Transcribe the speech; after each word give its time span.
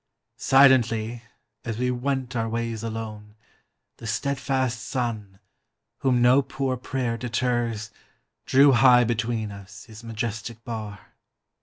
Silently, 0.39 1.21
as 1.63 1.77
we 1.77 1.91
went 1.91 2.35
our 2.35 2.49
ways 2.49 2.81
alone, 2.81 3.35
The 3.97 4.07
steadfast 4.07 4.83
sun, 4.83 5.37
whom 5.99 6.23
no 6.23 6.41
poor 6.41 6.75
prayer 6.75 7.19
deters, 7.19 7.91
Drew 8.47 8.71
high 8.71 9.03
between 9.03 9.51
us 9.51 9.83
his 9.85 10.03
majestic 10.03 10.63
bar. 10.63 11.09